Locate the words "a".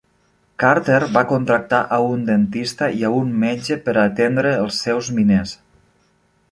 1.97-1.99, 3.09-3.13, 3.99-4.09